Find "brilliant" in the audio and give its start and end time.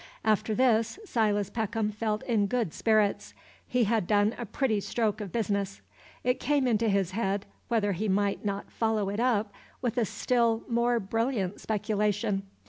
10.99-11.59